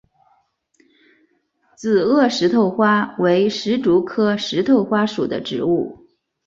[1.77, 6.07] 紫萼石头花为石竹科石头花属的植物。